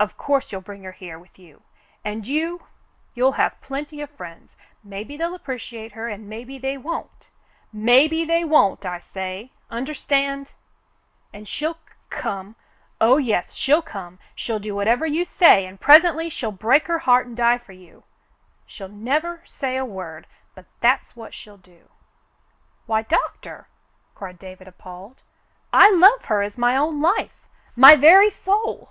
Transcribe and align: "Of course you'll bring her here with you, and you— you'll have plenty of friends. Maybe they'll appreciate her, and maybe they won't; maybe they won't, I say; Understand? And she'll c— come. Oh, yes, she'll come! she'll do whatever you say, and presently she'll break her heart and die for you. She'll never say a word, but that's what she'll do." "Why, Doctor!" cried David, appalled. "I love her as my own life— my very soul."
"Of 0.00 0.16
course 0.16 0.52
you'll 0.52 0.60
bring 0.60 0.84
her 0.84 0.92
here 0.92 1.18
with 1.18 1.40
you, 1.40 1.62
and 2.04 2.24
you— 2.24 2.66
you'll 3.14 3.32
have 3.32 3.60
plenty 3.60 4.00
of 4.00 4.08
friends. 4.10 4.56
Maybe 4.84 5.16
they'll 5.16 5.34
appreciate 5.34 5.90
her, 5.94 6.08
and 6.08 6.28
maybe 6.28 6.56
they 6.56 6.78
won't; 6.78 7.30
maybe 7.72 8.24
they 8.24 8.44
won't, 8.44 8.86
I 8.86 9.00
say; 9.00 9.50
Understand? 9.72 10.52
And 11.32 11.48
she'll 11.48 11.74
c— 11.74 11.80
come. 12.10 12.54
Oh, 13.00 13.16
yes, 13.16 13.54
she'll 13.54 13.82
come! 13.82 14.20
she'll 14.36 14.60
do 14.60 14.72
whatever 14.72 15.04
you 15.04 15.24
say, 15.24 15.66
and 15.66 15.80
presently 15.80 16.28
she'll 16.30 16.52
break 16.52 16.86
her 16.86 17.00
heart 17.00 17.26
and 17.26 17.36
die 17.36 17.58
for 17.58 17.72
you. 17.72 18.04
She'll 18.68 18.86
never 18.88 19.42
say 19.46 19.76
a 19.76 19.84
word, 19.84 20.28
but 20.54 20.66
that's 20.78 21.16
what 21.16 21.34
she'll 21.34 21.56
do." 21.58 21.88
"Why, 22.86 23.02
Doctor!" 23.02 23.66
cried 24.14 24.38
David, 24.38 24.68
appalled. 24.68 25.22
"I 25.72 25.90
love 25.90 26.26
her 26.26 26.40
as 26.42 26.56
my 26.56 26.76
own 26.76 27.00
life— 27.02 27.48
my 27.74 27.96
very 27.96 28.30
soul." 28.30 28.90